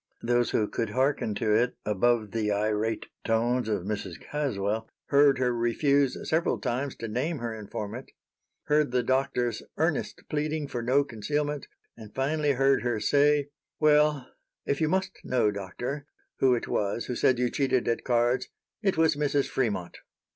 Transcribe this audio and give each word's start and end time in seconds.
Those 0.23 0.49
who 0.49 0.67
could 0.67 0.89
hearken 0.89 1.35
to 1.35 1.53
it 1.53 1.75
above 1.85 2.31
the 2.31 2.51
irate 2.51 3.05
tones 3.23 3.69
of 3.69 3.83
Mrs. 3.83 4.19
Caswell 4.19 4.89
heard 5.09 5.37
her 5.37 5.53
refuse 5.53 6.17
several 6.27 6.59
times 6.59 6.95
to 6.95 7.07
name 7.07 7.37
her 7.37 7.53
informant; 7.53 8.09
heard 8.63 8.89
the 8.89 9.03
Doctor's 9.03 9.61
earnest 9.77 10.23
pleading 10.27 10.67
for 10.67 10.81
no 10.81 11.03
concealment, 11.03 11.67
and 11.95 12.15
finally 12.15 12.53
heard 12.53 12.81
her 12.81 12.99
say: 12.99 13.49
"Well, 13.79 14.27
if 14.65 14.81
you 14.81 14.87
really 14.87 14.91
must 14.93 15.19
know, 15.23 15.51
Doctor, 15.51 16.07
who 16.39 16.55
it 16.55 16.67
was 16.67 17.05
who 17.05 17.13
said 17.15 17.37
you 17.37 17.51
cheated 17.51 17.87
at 17.87 18.03
cards, 18.03 18.47
it 18.81 18.97
was 18.97 19.15
Mrs. 19.15 19.49
Fremont." 19.49 19.99